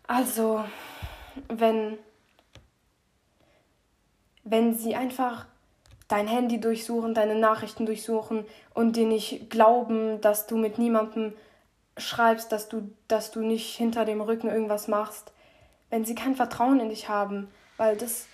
Also, 0.08 0.66
wenn, 1.50 1.98
wenn 4.44 4.76
sie 4.76 4.96
einfach 4.96 5.46
dein 6.08 6.28
Handy 6.28 6.60
durchsuchen, 6.60 7.14
deine 7.14 7.36
Nachrichten 7.36 7.86
durchsuchen 7.86 8.46
und 8.74 8.96
dir 8.96 9.08
nicht 9.08 9.50
glauben, 9.50 10.20
dass 10.22 10.48
du 10.48 10.58
mit 10.58 10.78
niemandem 10.78 11.34
schreibst, 11.98 12.52
dass 12.52 12.70
du, 12.70 12.90
dass 13.08 13.32
du 13.32 13.42
nicht 13.42 13.76
hinter 13.76 14.06
dem 14.06 14.22
Rücken 14.22 14.50
irgendwas 14.50 14.88
machst, 14.88 15.32
wenn 15.90 16.06
sie 16.06 16.16
kein 16.16 16.36
Vertrauen 16.36 16.80
in 16.80 16.90
dich 16.90 17.10
haben, 17.10 17.50
weil 17.78 17.98
das 17.98 18.28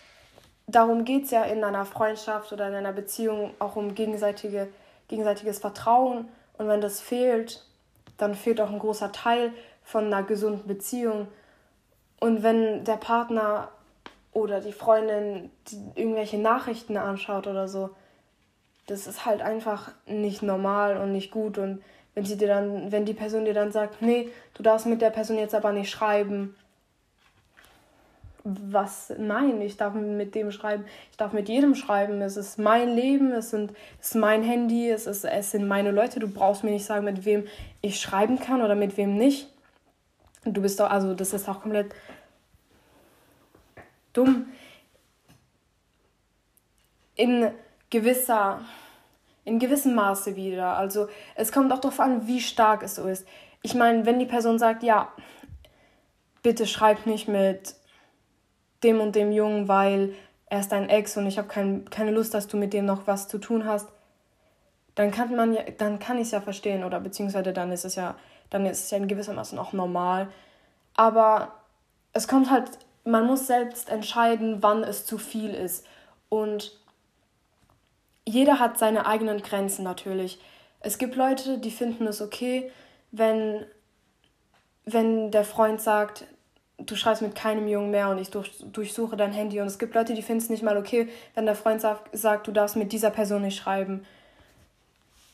darum 0.72 1.06
geht 1.06 1.26
es 1.26 1.32
ja 1.32 1.44
in 1.44 1.64
einer 1.64 1.86
Freundschaft 1.86 2.54
oder 2.54 2.68
in 2.68 2.76
einer 2.76 2.94
Beziehung 2.94 3.54
auch 3.60 3.76
um 3.76 3.96
gegenseitige, 3.96 4.70
gegenseitiges 5.08 5.60
Vertrauen. 5.60 6.28
Und 6.58 6.68
wenn 6.68 6.82
das 6.82 7.02
fehlt, 7.02 7.66
dann 8.18 8.36
fehlt 8.36 8.62
auch 8.62 8.70
ein 8.70 8.80
großer 8.80 9.12
Teil 9.12 9.54
von 9.84 10.06
einer 10.06 10.24
gesunden 10.24 10.68
Beziehung. 10.68 11.28
Und 12.20 12.44
wenn 12.44 12.84
der 12.84 12.98
Partner 12.98 13.70
oder 14.34 14.62
die 14.62 14.74
Freundin 14.74 15.52
die 15.68 15.82
irgendwelche 15.96 16.38
Nachrichten 16.38 16.98
anschaut 16.98 17.48
oder 17.48 17.68
so, 17.68 17.90
das 18.88 19.08
ist 19.08 19.26
halt 19.26 19.42
einfach 19.42 19.92
nicht 20.06 20.42
normal 20.42 20.98
und 20.98 21.12
nicht 21.12 21.32
gut. 21.32 21.58
Und 21.58 21.82
wenn 22.16 22.26
sie 22.26 22.38
dir 22.38 22.48
dann, 22.48 22.92
wenn 22.92 23.06
die 23.06 23.14
Person 23.14 23.46
dir 23.46 23.54
dann 23.54 23.72
sagt, 23.72 24.02
nee, 24.02 24.30
du 24.54 24.64
darfst 24.64 24.86
mit 24.86 25.02
der 25.02 25.10
Person 25.10 25.38
jetzt 25.38 25.56
aber 25.56 25.72
nicht 25.72 25.90
schreiben. 25.90 26.56
Was? 28.44 29.14
Nein, 29.18 29.62
ich 29.62 29.78
darf 29.78 29.94
mit 29.94 30.34
dem 30.34 30.52
schreiben. 30.52 30.86
Ich 31.12 31.18
darf 31.18 31.34
mit 31.34 31.50
jedem 31.50 31.76
schreiben. 31.76 32.22
Es 32.22 32.38
ist 32.38 32.58
mein 32.58 32.90
Leben, 32.90 33.32
es, 33.32 33.52
sind, 33.52 33.74
es 34.02 34.10
ist 34.10 34.16
mein 34.16 34.44
Handy, 34.44 34.90
es, 34.90 35.08
ist, 35.08 35.26
es 35.26 35.52
sind 35.52 35.68
meine 35.68 35.92
Leute. 35.92 36.20
Du 36.20 36.28
brauchst 36.28 36.64
mir 36.64 36.72
nicht 36.72 36.86
sagen, 36.86 37.06
mit 37.06 37.26
wem 37.26 37.46
ich 37.82 38.00
schreiben 38.00 38.40
kann 38.40 38.62
oder 38.62 38.76
mit 38.76 38.98
wem 38.98 39.16
nicht. 39.18 39.50
Du 40.46 40.62
bist 40.62 40.80
doch, 40.80 40.90
also 40.90 41.14
das 41.14 41.34
ist 41.34 41.48
auch 41.50 41.62
komplett 41.62 41.94
dumm. 44.14 44.48
In 47.16 47.52
gewisser 47.90 48.62
in 49.46 49.60
gewissem 49.60 49.96
Maße 49.96 50.36
wieder. 50.36 50.78
Also 50.78 51.08
es 51.36 51.52
kommt 51.52 51.72
auch 51.72 51.80
darauf 51.80 52.00
an, 52.00 52.28
wie 52.28 52.42
stark 52.42 52.84
es 52.84 52.96
so 52.96 53.08
ist. 53.08 53.28
Ich 53.62 53.74
meine, 53.74 54.06
wenn 54.06 54.20
die 54.20 54.26
Person 54.26 54.60
sagt, 54.60 54.84
ja, 54.84 55.12
bitte 56.44 56.66
schreib 56.66 57.06
nicht 57.06 57.28
mit 57.28 57.76
dem 58.84 59.02
und 59.02 59.16
dem 59.16 59.32
Jungen, 59.32 59.68
weil 59.68 60.14
er 60.46 60.62
ist 60.62 60.72
dein 60.72 60.90
Ex 60.90 61.18
und 61.18 61.28
ich 61.28 61.38
habe 61.38 61.48
kein, 61.48 61.90
keine 61.90 62.12
Lust, 62.12 62.34
dass 62.34 62.48
du 62.48 62.58
mit 62.58 62.74
dem 62.74 62.86
noch 62.86 63.08
was 63.08 63.28
zu 63.28 63.38
tun 63.38 63.66
hast, 63.66 63.90
dann 64.96 65.12
kann 65.12 65.36
man 65.36 65.54
ja, 65.54 65.62
dann 65.78 66.00
kann 66.00 66.18
ich 66.18 66.24
es 66.24 66.32
ja 66.32 66.42
verstehen 66.42 66.84
oder 66.84 67.00
beziehungsweise 67.00 67.54
dann 67.54 67.72
ist 67.72 67.86
es 67.86 67.96
ja, 67.96 68.16
dann 68.50 68.66
ist 68.66 68.86
es 68.86 68.92
ja 68.92 68.98
in 68.98 69.08
gewissermaßen 69.08 69.58
auch 69.60 69.74
normal. 69.74 70.30
Aber 70.96 71.54
es 72.14 72.28
kommt 72.28 72.50
halt, 72.50 72.70
man 73.06 73.26
muss 73.26 73.48
selbst 73.48 73.90
entscheiden, 73.90 74.62
wann 74.62 74.84
es 74.84 75.06
zu 75.06 75.18
viel 75.18 75.54
ist. 75.54 75.86
Und 76.30 76.78
jeder 78.30 78.60
hat 78.60 78.78
seine 78.78 79.08
eigenen 79.08 79.42
Grenzen 79.42 79.84
natürlich. 79.84 80.40
Es 80.82 81.00
gibt 81.00 81.16
Leute, 81.16 81.58
die 81.58 81.72
finden 81.72 82.06
es 82.06 82.22
okay, 82.22 82.72
wenn, 83.12 83.66
wenn 84.86 85.32
der 85.32 85.44
Freund 85.44 85.82
sagt, 85.82 86.26
du 86.78 86.96
schreibst 86.96 87.24
mit 87.24 87.34
keinem 87.34 87.68
Jungen 87.68 87.90
mehr 87.90 88.10
und 88.10 88.20
ich 88.20 88.30
durch, 88.30 88.52
durchsuche 88.72 89.18
dein 89.18 89.34
Handy. 89.34 89.60
Und 89.60 89.68
es 89.68 89.80
gibt 89.80 89.96
Leute, 89.96 90.14
die 90.14 90.22
finden 90.22 90.44
es 90.44 90.50
nicht 90.50 90.62
mal 90.62 90.78
okay, 90.78 91.10
wenn 91.34 91.48
der 91.48 91.56
Freund 91.56 91.82
sagt, 91.82 92.16
sagt, 92.16 92.48
du 92.48 92.52
darfst 92.52 92.76
mit 92.76 92.92
dieser 92.92 93.10
Person 93.10 93.42
nicht 93.42 93.58
schreiben. 93.58 94.06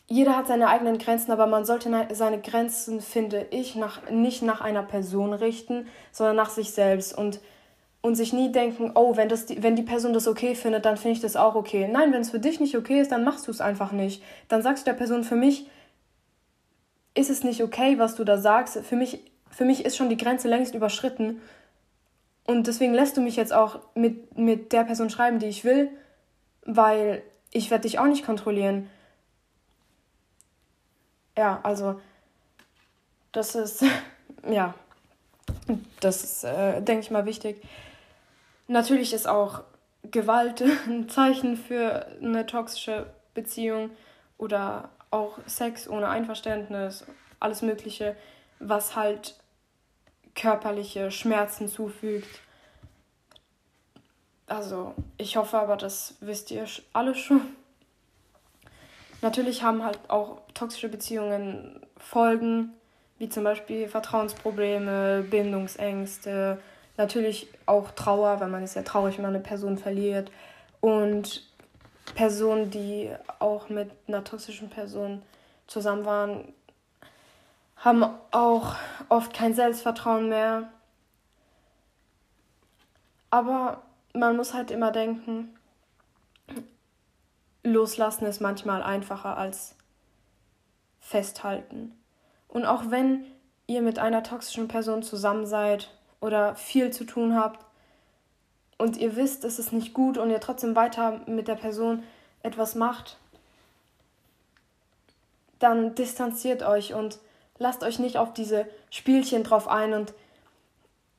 Jeder 0.07 0.37
hat 0.37 0.47
seine 0.47 0.69
eigenen 0.69 0.97
Grenzen, 0.97 1.31
aber 1.31 1.47
man 1.47 1.65
sollte 1.65 1.91
seine 2.13 2.39
Grenzen, 2.39 3.01
finde 3.01 3.47
ich, 3.51 3.75
nach, 3.75 4.09
nicht 4.09 4.41
nach 4.41 4.61
einer 4.61 4.83
Person 4.83 5.33
richten, 5.33 5.87
sondern 6.13 6.37
nach 6.37 6.49
sich 6.49 6.71
selbst. 6.71 7.17
Und 7.17 7.41
und 8.05 8.13
sich 8.13 8.33
nie 8.33 8.51
denken, 8.51 8.91
oh, 8.93 9.17
wenn, 9.17 9.29
das 9.29 9.47
die, 9.47 9.63
wenn 9.63 9.75
die 9.75 9.81
Person 9.81 10.13
das 10.13 10.27
okay 10.27 10.53
findet, 10.53 10.85
dann 10.85 10.95
finde 10.95 11.13
ich 11.13 11.21
das 11.21 11.35
auch 11.35 11.55
okay. 11.55 11.87
Nein, 11.87 12.13
wenn 12.13 12.21
es 12.21 12.29
für 12.29 12.39
dich 12.39 12.59
nicht 12.59 12.77
okay 12.77 13.01
ist, 13.01 13.11
dann 13.11 13.23
machst 13.23 13.47
du 13.47 13.51
es 13.51 13.61
einfach 13.61 13.91
nicht. 13.91 14.21
Dann 14.47 14.61
sagst 14.61 14.85
du 14.85 14.91
der 14.91 14.95
Person, 14.95 15.23
für 15.23 15.35
mich 15.35 15.67
ist 17.15 17.31
es 17.31 17.43
nicht 17.43 17.63
okay, 17.63 17.97
was 17.97 18.13
du 18.13 18.23
da 18.23 18.37
sagst. 18.37 18.77
Für 18.85 18.95
mich, 18.95 19.21
für 19.49 19.65
mich 19.65 19.85
ist 19.85 19.97
schon 19.97 20.09
die 20.09 20.17
Grenze 20.17 20.47
längst 20.47 20.75
überschritten. 20.75 21.41
Und 22.45 22.67
deswegen 22.67 22.93
lässt 22.93 23.17
du 23.17 23.21
mich 23.21 23.37
jetzt 23.37 23.53
auch 23.53 23.79
mit, 23.95 24.37
mit 24.37 24.71
der 24.71 24.83
Person 24.83 25.09
schreiben, 25.09 25.39
die 25.39 25.47
ich 25.47 25.65
will, 25.65 25.89
weil 26.63 27.23
ich 27.51 27.71
werde 27.71 27.87
dich 27.87 27.97
auch 27.97 28.05
nicht 28.05 28.23
kontrollieren. 28.23 28.87
Ja, 31.35 31.59
also 31.63 31.99
das 33.31 33.55
ist, 33.55 33.83
ja, 34.47 34.75
das 36.01 36.23
ist, 36.23 36.43
äh, 36.43 36.83
denke 36.83 37.01
ich 37.01 37.09
mal, 37.09 37.25
wichtig. 37.25 37.63
Natürlich 38.67 39.13
ist 39.13 39.27
auch 39.27 39.63
Gewalt 40.03 40.61
ein 40.87 41.09
Zeichen 41.09 41.57
für 41.57 42.07
eine 42.21 42.45
toxische 42.45 43.07
Beziehung 43.33 43.91
oder 44.37 44.89
auch 45.11 45.39
Sex 45.45 45.87
ohne 45.87 46.09
Einverständnis, 46.09 47.05
alles 47.39 47.61
Mögliche, 47.61 48.15
was 48.59 48.95
halt 48.95 49.35
körperliche 50.35 51.11
Schmerzen 51.11 51.67
zufügt. 51.67 52.41
Also, 54.47 54.93
ich 55.17 55.37
hoffe 55.37 55.57
aber, 55.57 55.77
das 55.77 56.15
wisst 56.19 56.51
ihr 56.51 56.65
alle 56.93 57.15
schon. 57.15 57.41
Natürlich 59.21 59.63
haben 59.63 59.83
halt 59.83 59.99
auch 60.09 60.41
toxische 60.53 60.89
Beziehungen 60.89 61.81
Folgen, 61.97 62.73
wie 63.17 63.29
zum 63.29 63.43
Beispiel 63.43 63.87
Vertrauensprobleme, 63.87 65.25
Bindungsängste, 65.29 66.59
Natürlich 66.97 67.47
auch 67.65 67.91
Trauer, 67.91 68.39
weil 68.39 68.49
man 68.49 68.63
ist 68.63 68.75
ja 68.75 68.83
traurig, 68.83 69.17
wenn 69.17 69.23
man 69.23 69.35
eine 69.35 69.43
Person 69.43 69.77
verliert. 69.77 70.31
Und 70.79 71.43
Personen, 72.13 72.69
die 72.69 73.11
auch 73.39 73.69
mit 73.69 73.91
einer 74.07 74.23
toxischen 74.23 74.69
Person 74.69 75.21
zusammen 75.67 76.05
waren, 76.05 76.53
haben 77.77 78.05
auch 78.31 78.75
oft 79.09 79.33
kein 79.33 79.53
Selbstvertrauen 79.53 80.29
mehr. 80.29 80.69
Aber 83.29 83.81
man 84.13 84.37
muss 84.37 84.53
halt 84.53 84.71
immer 84.71 84.91
denken, 84.91 85.57
loslassen 87.63 88.25
ist 88.25 88.39
manchmal 88.39 88.81
einfacher 88.81 89.37
als 89.37 89.75
festhalten. 91.01 91.97
Und 92.47 92.65
auch 92.65 92.83
wenn 92.89 93.25
ihr 93.67 93.81
mit 93.81 93.99
einer 93.99 94.23
toxischen 94.23 94.67
Person 94.67 95.03
zusammen 95.03 95.45
seid 95.45 95.89
oder 96.25 96.55
viel 96.55 96.91
zu 96.91 97.03
tun 97.05 97.35
habt 97.35 97.63
und 98.77 98.97
ihr 98.97 99.15
wisst, 99.15 99.45
es 99.45 99.59
ist 99.59 99.71
nicht 99.71 99.93
gut 99.93 100.17
und 100.17 100.31
ihr 100.31 100.39
trotzdem 100.39 100.75
weiter 100.75 101.21
mit 101.27 101.47
der 101.47 101.55
Person 101.55 102.03
etwas 102.41 102.75
macht, 102.75 103.17
dann 105.59 105.95
distanziert 105.95 106.63
euch 106.63 106.93
und 106.93 107.19
lasst 107.57 107.83
euch 107.83 107.99
nicht 107.99 108.17
auf 108.17 108.33
diese 108.33 108.65
Spielchen 108.89 109.43
drauf 109.43 109.67
ein. 109.67 109.93
Und 109.93 110.13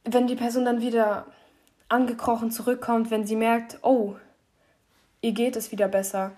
wenn 0.04 0.26
die 0.26 0.36
Person 0.36 0.64
dann 0.64 0.80
wieder 0.80 1.26
angekrochen 1.88 2.50
zurückkommt, 2.50 3.10
wenn 3.10 3.26
sie 3.26 3.36
merkt, 3.36 3.78
oh, 3.82 4.16
ihr 5.22 5.32
geht 5.32 5.56
es 5.56 5.72
wieder 5.72 5.88
besser. 5.88 6.32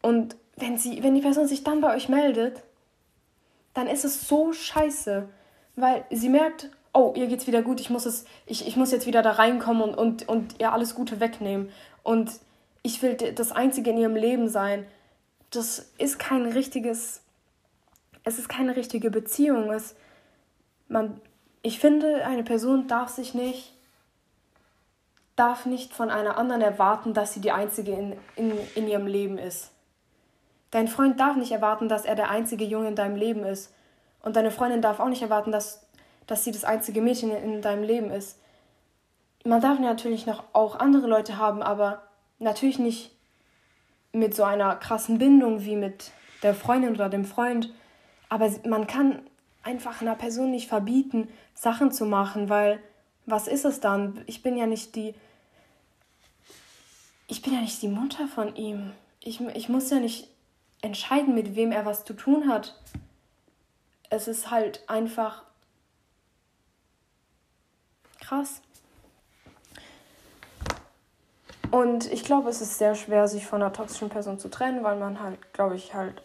Und 0.00 0.36
wenn, 0.56 0.78
sie, 0.78 1.02
wenn 1.02 1.14
die 1.14 1.20
Person 1.20 1.46
sich 1.46 1.64
dann 1.64 1.80
bei 1.80 1.94
euch 1.94 2.08
meldet, 2.08 2.62
dann 3.74 3.86
ist 3.86 4.04
es 4.04 4.26
so 4.28 4.52
scheiße, 4.52 5.28
weil 5.76 6.04
sie 6.10 6.28
merkt, 6.28 6.70
oh, 6.92 7.12
ihr 7.16 7.26
geht's 7.26 7.46
wieder 7.46 7.62
gut, 7.62 7.80
ich 7.80 7.90
muss, 7.90 8.06
es, 8.06 8.24
ich, 8.46 8.66
ich 8.66 8.76
muss 8.76 8.92
jetzt 8.92 9.06
wieder 9.06 9.22
da 9.22 9.32
reinkommen 9.32 9.82
und, 9.82 9.96
und, 9.96 10.28
und 10.28 10.60
ihr 10.60 10.72
alles 10.72 10.94
Gute 10.94 11.20
wegnehmen. 11.20 11.70
Und 12.02 12.32
ich 12.82 13.02
will 13.02 13.14
das 13.14 13.52
Einzige 13.52 13.90
in 13.90 13.98
ihrem 13.98 14.16
Leben 14.16 14.48
sein. 14.48 14.86
Das 15.50 15.92
ist 15.98 16.18
kein 16.18 16.44
richtiges, 16.46 17.22
es 18.24 18.38
ist 18.38 18.48
keine 18.48 18.76
richtige 18.76 19.10
Beziehung. 19.10 19.70
Es, 19.70 19.94
man, 20.88 21.20
ich 21.62 21.78
finde, 21.78 22.26
eine 22.26 22.42
Person 22.42 22.88
darf 22.88 23.08
sich 23.08 23.34
nicht, 23.34 23.72
darf 25.36 25.64
nicht 25.64 25.94
von 25.94 26.10
einer 26.10 26.36
anderen 26.36 26.60
erwarten, 26.60 27.14
dass 27.14 27.32
sie 27.32 27.40
die 27.40 27.52
Einzige 27.52 27.92
in, 27.92 28.16
in, 28.36 28.52
in 28.74 28.88
ihrem 28.88 29.06
Leben 29.06 29.38
ist. 29.38 29.70
Dein 30.70 30.88
Freund 30.88 31.20
darf 31.20 31.36
nicht 31.36 31.52
erwarten, 31.52 31.88
dass 31.88 32.04
er 32.04 32.16
der 32.16 32.30
einzige 32.30 32.64
Junge 32.64 32.88
in 32.88 32.96
deinem 32.96 33.16
Leben 33.16 33.44
ist. 33.44 33.72
Und 34.22 34.36
deine 34.36 34.50
Freundin 34.50 34.82
darf 34.82 35.00
auch 35.00 35.08
nicht 35.08 35.22
erwarten, 35.22 35.52
dass, 35.52 35.81
dass 36.26 36.44
sie 36.44 36.52
das 36.52 36.64
einzige 36.64 37.00
Mädchen 37.00 37.30
in 37.30 37.62
deinem 37.62 37.82
Leben 37.82 38.10
ist. 38.10 38.38
Man 39.44 39.60
darf 39.60 39.78
natürlich 39.78 40.26
noch 40.26 40.44
auch 40.52 40.78
andere 40.78 41.06
Leute 41.06 41.36
haben, 41.36 41.62
aber 41.62 42.02
natürlich 42.38 42.78
nicht 42.78 43.10
mit 44.12 44.34
so 44.34 44.44
einer 44.44 44.76
krassen 44.76 45.18
Bindung 45.18 45.64
wie 45.64 45.76
mit 45.76 46.12
der 46.42 46.54
Freundin 46.54 46.94
oder 46.94 47.08
dem 47.08 47.24
Freund. 47.24 47.72
Aber 48.28 48.50
man 48.66 48.86
kann 48.86 49.22
einfach 49.62 50.00
einer 50.00 50.14
Person 50.14 50.50
nicht 50.50 50.68
verbieten, 50.68 51.28
Sachen 51.54 51.92
zu 51.92 52.04
machen, 52.04 52.48
weil 52.48 52.80
was 53.26 53.46
ist 53.46 53.64
es 53.64 53.80
dann? 53.80 54.22
Ich 54.26 54.42
bin 54.42 54.56
ja 54.56 54.66
nicht 54.66 54.96
die. 54.96 55.14
Ich 57.28 57.42
bin 57.42 57.54
ja 57.54 57.60
nicht 57.60 57.80
die 57.80 57.88
Mutter 57.88 58.26
von 58.26 58.54
ihm. 58.56 58.92
Ich, 59.20 59.40
ich 59.40 59.68
muss 59.68 59.90
ja 59.90 60.00
nicht 60.00 60.28
entscheiden, 60.82 61.34
mit 61.34 61.54
wem 61.54 61.72
er 61.72 61.86
was 61.86 62.04
zu 62.04 62.14
tun 62.14 62.48
hat. 62.48 62.78
Es 64.10 64.28
ist 64.28 64.50
halt 64.50 64.82
einfach 64.88 65.44
krass. 68.32 68.62
Und 71.70 72.10
ich 72.12 72.24
glaube, 72.24 72.50
es 72.50 72.60
ist 72.60 72.78
sehr 72.78 72.94
schwer, 72.94 73.28
sich 73.28 73.46
von 73.46 73.62
einer 73.62 73.72
toxischen 73.72 74.08
Person 74.08 74.38
zu 74.38 74.48
trennen, 74.48 74.82
weil 74.84 74.98
man 74.98 75.20
halt, 75.20 75.52
glaube 75.52 75.76
ich, 75.76 75.94
halt 75.94 76.22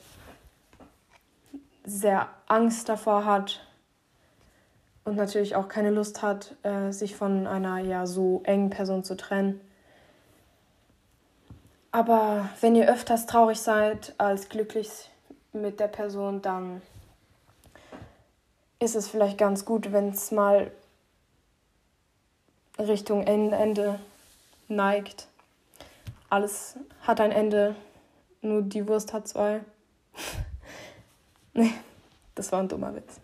sehr 1.85 2.27
Angst 2.47 2.89
davor 2.89 3.25
hat 3.25 3.65
und 5.05 5.15
natürlich 5.15 5.55
auch 5.55 5.69
keine 5.69 5.89
Lust 5.89 6.21
hat, 6.21 6.55
äh, 6.63 6.91
sich 6.91 7.15
von 7.15 7.47
einer 7.47 7.79
ja 7.79 8.05
so 8.05 8.41
engen 8.43 8.69
Person 8.69 9.03
zu 9.03 9.15
trennen. 9.15 9.61
Aber 11.91 12.49
wenn 12.59 12.75
ihr 12.75 12.89
öfters 12.89 13.25
traurig 13.25 13.59
seid 13.59 14.13
als 14.17 14.49
glücklich 14.49 15.09
mit 15.53 15.79
der 15.79 15.87
Person, 15.87 16.41
dann 16.41 16.81
ist 18.79 18.95
es 18.95 19.07
vielleicht 19.07 19.37
ganz 19.37 19.63
gut, 19.63 19.93
wenn 19.93 20.09
es 20.09 20.31
mal 20.31 20.71
Richtung 22.79 23.23
Ende 23.23 23.99
neigt. 24.67 25.27
Alles 26.29 26.75
hat 27.01 27.21
ein 27.21 27.31
Ende, 27.31 27.75
nur 28.41 28.61
die 28.61 28.87
Wurst 28.87 29.13
hat 29.13 29.27
zwei. 29.27 29.61
nee, 31.53 31.73
das 32.35 32.51
war 32.51 32.59
ein 32.59 32.67
dummer 32.67 32.95
Witz. 32.95 33.19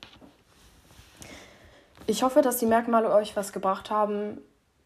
Ich 2.05 2.23
hoffe, 2.23 2.41
dass 2.41 2.57
die 2.57 2.65
Merkmale 2.65 3.13
euch 3.13 3.35
was 3.35 3.53
gebracht 3.53 3.89
haben 3.89 4.39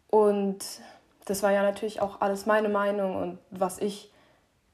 und 0.08 0.64
das 1.24 1.42
war 1.42 1.52
ja 1.52 1.62
natürlich 1.62 2.00
auch 2.00 2.20
alles 2.20 2.46
meine 2.46 2.68
Meinung 2.68 3.16
und 3.16 3.38
was 3.50 3.78
ich 3.78 4.10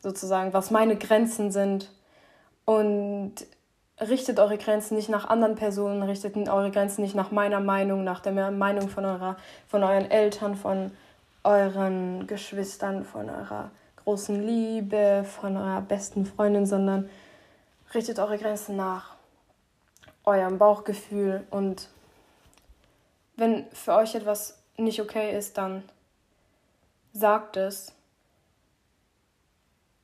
sozusagen, 0.00 0.52
was 0.52 0.70
meine 0.70 0.96
Grenzen 0.96 1.50
sind. 1.50 1.90
Und 2.64 3.34
richtet 4.08 4.38
eure 4.38 4.58
Grenzen 4.58 4.96
nicht 4.96 5.08
nach 5.08 5.28
anderen 5.28 5.54
Personen, 5.54 6.02
richtet 6.02 6.36
eure 6.48 6.70
Grenzen 6.70 7.02
nicht 7.02 7.14
nach 7.14 7.30
meiner 7.30 7.60
Meinung, 7.60 8.04
nach 8.04 8.20
der 8.20 8.50
Meinung 8.50 8.88
von, 8.88 9.04
eurer, 9.04 9.36
von 9.68 9.82
euren 9.82 10.10
Eltern, 10.10 10.56
von 10.56 10.90
euren 11.42 12.26
Geschwistern, 12.26 13.04
von 13.04 13.28
eurer 13.28 13.70
großen 14.04 14.46
Liebe, 14.46 15.24
von 15.24 15.56
eurer 15.56 15.80
besten 15.80 16.26
Freundin, 16.26 16.66
sondern 16.66 17.08
richtet 17.94 18.18
eure 18.18 18.38
Grenzen 18.38 18.76
nach 18.76 19.14
eurem 20.24 20.58
Bauchgefühl 20.58 21.46
und 21.50 21.88
wenn 23.36 23.66
für 23.72 23.94
euch 23.94 24.14
etwas 24.14 24.62
nicht 24.76 25.00
okay 25.00 25.36
ist, 25.36 25.58
dann 25.58 25.82
sagt 27.12 27.56
es 27.56 27.92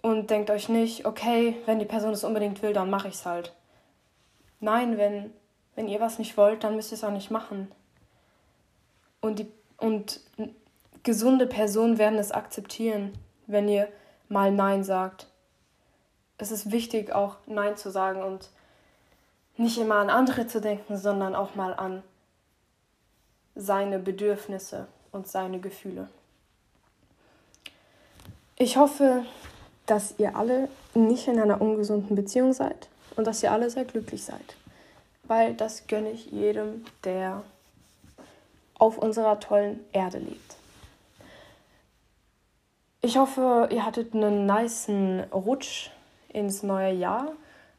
und 0.03 0.31
denkt 0.31 0.51
euch 0.51 0.69
nicht, 0.69 1.07
okay, 1.07 1.57
wenn 1.67 1.79
die 1.79 1.85
Person 1.85 2.13
es 2.13 2.25
unbedingt 2.25 2.63
will, 2.63 2.73
dann 2.73 2.91
mache 2.91 3.09
ich 3.09 3.15
es 3.15 3.27
halt. 3.27 3.53
Nein, 4.61 4.99
wenn, 4.99 5.33
wenn 5.75 5.89
ihr 5.89 6.01
was 6.01 6.19
nicht 6.19 6.37
wollt, 6.37 6.63
dann 6.65 6.77
müsst 6.77 6.93
ihr 6.93 6.97
es 6.97 7.05
auch 7.05 7.11
nicht 7.11 7.31
machen. 7.31 7.73
Und, 9.21 9.39
die, 9.39 9.51
und 9.79 10.21
gesunde 11.03 11.47
Personen 11.47 11.99
werden 11.99 12.19
es 12.19 12.31
akzeptieren, 12.31 13.13
wenn 13.47 13.69
ihr 13.69 13.89
mal 14.29 14.53
Nein 14.53 14.85
sagt. 14.85 15.27
Es 16.37 16.51
ist 16.51 16.71
wichtig, 16.71 17.13
auch 17.13 17.37
Nein 17.47 17.77
zu 17.77 17.91
sagen 17.91 18.23
und 18.23 18.51
nicht 19.57 19.79
immer 19.79 19.97
an 19.97 20.11
andere 20.11 20.47
zu 20.47 20.61
denken, 20.61 20.97
sondern 20.97 21.35
auch 21.35 21.55
mal 21.55 21.75
an 21.75 22.03
seine 23.55 23.99
Bedürfnisse 23.99 24.87
und 25.13 25.27
seine 25.27 25.59
Gefühle. 25.59 26.09
Ich 28.57 28.77
hoffe, 28.77 29.25
dass 29.87 30.15
ihr 30.19 30.37
alle 30.37 30.69
nicht 30.95 31.29
in 31.29 31.41
einer 31.41 31.61
ungesunden 31.61 32.15
Beziehung 32.15 32.53
seid 32.53 32.89
und 33.21 33.27
dass 33.27 33.43
ihr 33.43 33.53
alle 33.53 33.69
sehr 33.69 33.85
glücklich 33.85 34.25
seid. 34.25 34.57
Weil 35.25 35.53
das 35.53 35.87
gönne 35.89 36.11
ich 36.11 36.31
jedem, 36.31 36.87
der 37.05 37.43
auf 38.79 38.97
unserer 38.97 39.39
tollen 39.39 39.81
Erde 39.93 40.17
lebt. 40.17 40.57
Ich 43.03 43.19
hoffe, 43.19 43.69
ihr 43.71 43.85
hattet 43.85 44.15
einen 44.15 44.47
niceen 44.47 45.21
Rutsch 45.35 45.91
ins 46.31 46.63
neue 46.63 46.95
Jahr, 46.95 47.33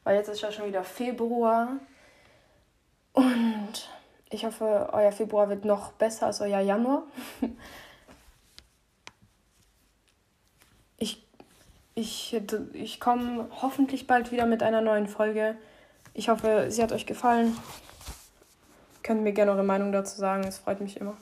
weil 0.04 0.14
jetzt 0.14 0.28
ist 0.28 0.42
ja 0.42 0.52
schon 0.52 0.68
wieder 0.68 0.84
Februar. 0.84 1.70
Und 3.12 3.90
ich 4.30 4.44
hoffe, 4.44 4.90
euer 4.92 5.10
Februar 5.10 5.48
wird 5.48 5.64
noch 5.64 5.90
besser 5.90 6.26
als 6.26 6.40
euer 6.40 6.60
Januar. 6.60 7.02
Ich, 11.94 12.40
ich 12.72 13.00
komme 13.00 13.48
hoffentlich 13.60 14.06
bald 14.06 14.32
wieder 14.32 14.46
mit 14.46 14.62
einer 14.62 14.80
neuen 14.80 15.06
Folge. 15.06 15.56
Ich 16.14 16.28
hoffe, 16.28 16.66
sie 16.70 16.82
hat 16.82 16.92
euch 16.92 17.06
gefallen. 17.06 17.56
Könnt 19.02 19.22
mir 19.22 19.32
gerne 19.32 19.52
eure 19.52 19.64
Meinung 19.64 19.92
dazu 19.92 20.16
sagen, 20.16 20.44
es 20.44 20.58
freut 20.58 20.80
mich 20.80 20.96
immer. 20.96 21.16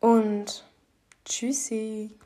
Und 0.00 0.64
tschüssi. 1.24 2.18